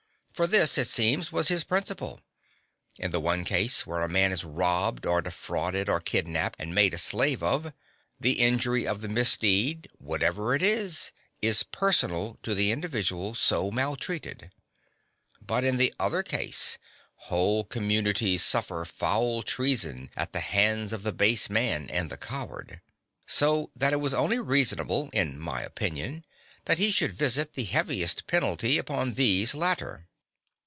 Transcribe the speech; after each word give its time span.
For 0.33 0.47
this, 0.47 0.75
it 0.79 0.87
seems, 0.87 1.31
was 1.31 1.49
his 1.49 1.63
principle: 1.63 2.19
in 2.97 3.11
the 3.11 3.19
one 3.19 3.43
case, 3.45 3.85
where 3.85 4.01
a 4.01 4.09
man 4.09 4.31
is 4.31 4.43
robbed, 4.43 5.05
or 5.05 5.21
defrauded, 5.21 5.87
or 5.87 5.99
kidnapped, 5.99 6.55
and 6.57 6.73
made 6.73 6.95
a 6.95 6.97
slave 6.97 7.43
of, 7.43 7.71
the 8.19 8.39
injury 8.39 8.87
of 8.87 9.01
the 9.01 9.07
misdeed, 9.07 9.87
whatever 9.99 10.55
it 10.55 10.61
be, 10.61 11.47
is 11.47 11.61
personal 11.71 12.39
to 12.41 12.55
the 12.55 12.71
individual 12.71 13.35
so 13.35 13.69
maltreated; 13.69 14.49
but 15.39 15.63
in 15.63 15.77
the 15.77 15.93
other 15.99 16.23
case 16.23 16.79
whole 17.27 17.63
communities 17.63 18.41
suffer 18.41 18.83
foul 18.83 19.43
treason 19.43 20.09
at 20.15 20.33
the 20.33 20.39
hands 20.39 20.91
of 20.91 21.03
the 21.03 21.13
base 21.13 21.51
man 21.51 21.87
and 21.91 22.09
the 22.09 22.17
coward. 22.17 22.81
So 23.27 23.69
that 23.75 23.93
it 23.93 23.99
was 24.01 24.15
only 24.15 24.39
reasonable, 24.39 25.11
in 25.13 25.37
my 25.37 25.61
opinion, 25.61 26.25
that 26.65 26.79
he 26.79 26.89
should 26.89 27.11
visit 27.11 27.53
the 27.53 27.65
heaviest 27.65 28.25
penalty 28.25 28.79
upon 28.79 29.13
these 29.13 29.53
latter. 29.53 30.07